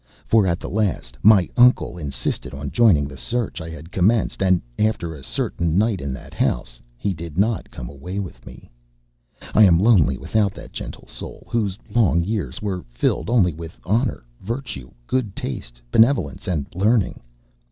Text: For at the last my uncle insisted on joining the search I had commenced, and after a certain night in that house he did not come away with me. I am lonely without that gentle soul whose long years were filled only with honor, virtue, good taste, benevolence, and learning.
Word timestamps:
For 0.25 0.47
at 0.47 0.59
the 0.59 0.67
last 0.67 1.15
my 1.21 1.47
uncle 1.55 1.95
insisted 1.95 2.55
on 2.55 2.71
joining 2.71 3.07
the 3.07 3.17
search 3.17 3.61
I 3.61 3.69
had 3.69 3.91
commenced, 3.91 4.41
and 4.41 4.59
after 4.79 5.13
a 5.13 5.21
certain 5.21 5.77
night 5.77 6.01
in 6.01 6.11
that 6.13 6.33
house 6.33 6.81
he 6.97 7.13
did 7.13 7.37
not 7.37 7.69
come 7.69 7.87
away 7.87 8.17
with 8.19 8.43
me. 8.43 8.71
I 9.53 9.61
am 9.61 9.79
lonely 9.79 10.17
without 10.17 10.55
that 10.55 10.71
gentle 10.73 11.07
soul 11.07 11.47
whose 11.51 11.77
long 11.93 12.23
years 12.23 12.63
were 12.63 12.83
filled 12.89 13.29
only 13.29 13.53
with 13.53 13.79
honor, 13.83 14.25
virtue, 14.39 14.89
good 15.05 15.35
taste, 15.35 15.83
benevolence, 15.91 16.47
and 16.47 16.65
learning. 16.73 17.19